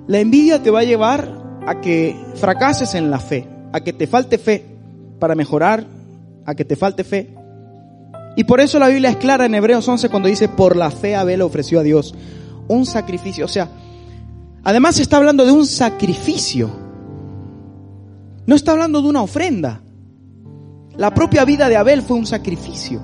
[0.07, 4.07] La envidia te va a llevar a que fracases en la fe, a que te
[4.07, 4.78] falte fe
[5.19, 5.87] para mejorar,
[6.45, 7.35] a que te falte fe.
[8.37, 11.17] Y por eso la Biblia es clara en Hebreos 11 cuando dice, por la fe
[11.17, 12.15] Abel ofreció a Dios
[12.69, 13.45] un sacrificio.
[13.45, 13.69] O sea,
[14.63, 16.71] además se está hablando de un sacrificio.
[18.47, 19.83] No está hablando de una ofrenda.
[20.97, 23.03] La propia vida de Abel fue un sacrificio.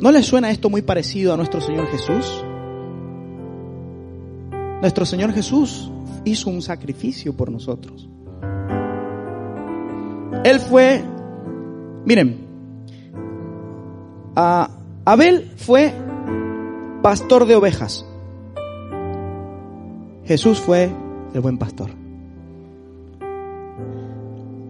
[0.00, 2.44] ¿No le suena esto muy parecido a nuestro Señor Jesús?
[4.80, 5.90] Nuestro Señor Jesús
[6.24, 8.08] hizo un sacrificio por nosotros.
[10.44, 11.02] Él fue,
[12.04, 12.46] miren,
[15.04, 15.92] Abel fue
[17.02, 18.06] pastor de ovejas.
[20.24, 20.90] Jesús fue
[21.34, 21.90] el buen pastor.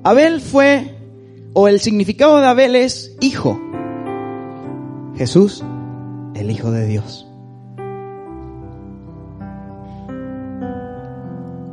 [0.05, 0.97] Abel fue,
[1.55, 3.61] o el significado de Abel es hijo.
[5.17, 5.63] Jesús,
[6.35, 7.27] el Hijo de Dios.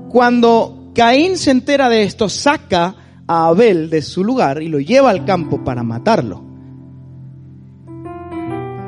[0.10, 2.96] Cuando Caín se entera de esto, saca
[3.30, 6.41] a Abel de su lugar y lo lleva al campo para matarlo.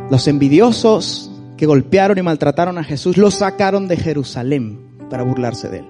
[0.09, 4.79] Los envidiosos que golpearon y maltrataron a Jesús lo sacaron de Jerusalén
[5.11, 5.85] para burlarse de él.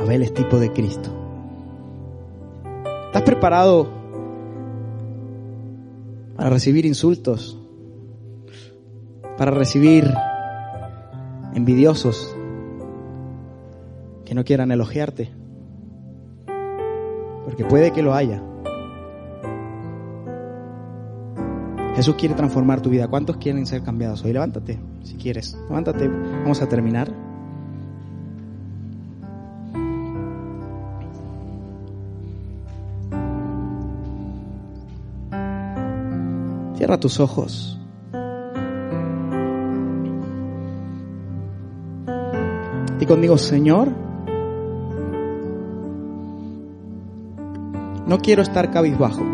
[0.00, 1.10] Abel es tipo de Cristo.
[3.08, 3.90] ¿Estás preparado
[6.34, 7.58] para recibir insultos,
[9.36, 10.10] para recibir
[11.58, 12.34] envidiosos
[14.24, 15.30] que no quieran elogiarte,
[17.44, 18.42] porque puede que lo haya.
[21.96, 23.08] Jesús quiere transformar tu vida.
[23.08, 24.32] ¿Cuántos quieren ser cambiados hoy?
[24.32, 25.58] Levántate, si quieres.
[25.68, 26.06] Levántate.
[26.08, 27.12] Vamos a terminar.
[36.76, 37.77] Cierra tus ojos.
[43.08, 43.88] Conmigo, Señor,
[48.06, 49.26] no quiero estar cabizbajo.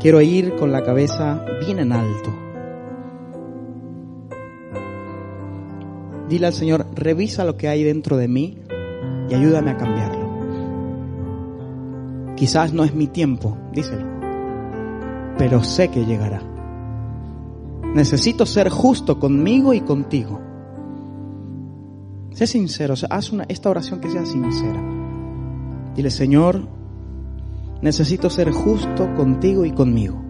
[0.00, 2.30] Quiero ir con la cabeza bien en alto.
[6.30, 8.58] Dile al Señor, revisa lo que hay dentro de mí
[9.28, 10.22] y ayúdame a cambiarlo.
[12.36, 14.12] Quizás no es mi tiempo, díselo
[15.42, 16.40] pero sé que llegará.
[17.94, 20.40] Necesito ser justo conmigo y contigo.
[22.34, 24.80] Sé sincero, haz una, esta oración que sea sincera.
[25.94, 26.66] Dile, Señor,
[27.82, 30.22] necesito ser justo contigo y conmigo.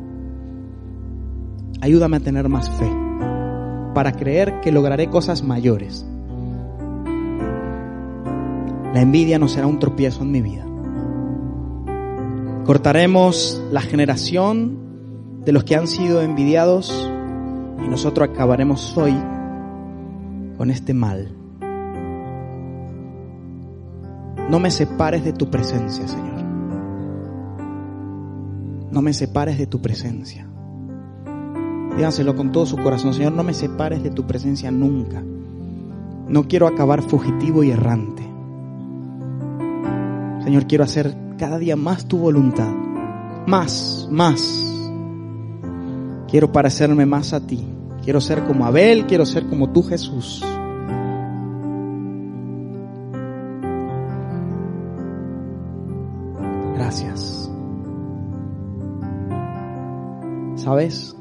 [1.81, 2.91] Ayúdame a tener más fe
[3.95, 6.07] para creer que lograré cosas mayores.
[8.95, 10.67] La envidia no será un tropiezo en mi vida.
[12.65, 17.11] Cortaremos la generación de los que han sido envidiados
[17.85, 19.15] y nosotros acabaremos hoy
[20.57, 21.42] con este mal.
[24.53, 26.43] No me separes de tu presencia, Señor.
[28.91, 30.47] No me separes de tu presencia.
[31.97, 35.23] Díganselo con todo su corazón, Señor, no me separes de tu presencia nunca.
[36.29, 38.23] No quiero acabar fugitivo y errante.
[40.45, 42.73] Señor, quiero hacer cada día más tu voluntad.
[43.47, 44.69] Más, más
[46.29, 47.63] Quiero parecerme más a ti.
[48.03, 50.43] Quiero ser como Abel, quiero ser como tú Jesús.
[60.73, 61.15] ¿Sabes?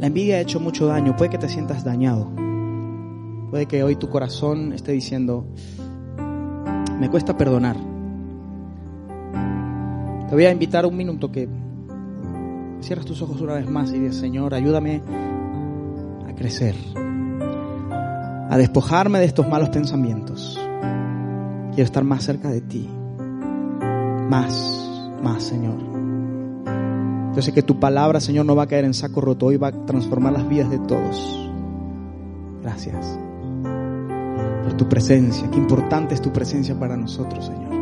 [0.00, 1.14] La envidia ha hecho mucho daño.
[1.14, 2.28] Puede que te sientas dañado.
[3.52, 5.46] Puede que hoy tu corazón esté diciendo,
[6.98, 7.76] me cuesta perdonar.
[10.28, 11.48] Te voy a invitar un minuto que
[12.80, 15.02] Cierras tus ojos una vez más y dices, Señor, ayúdame
[16.28, 16.74] a crecer,
[18.50, 20.58] a despojarme de estos malos pensamientos.
[21.74, 22.90] Quiero estar más cerca de ti.
[24.28, 25.91] Más, más, Señor.
[27.34, 29.68] Yo sé que tu palabra, Señor, no va a caer en saco roto hoy, va
[29.68, 31.50] a transformar las vidas de todos.
[32.62, 33.18] Gracias
[34.62, 35.50] por tu presencia.
[35.50, 37.81] Qué importante es tu presencia para nosotros, Señor.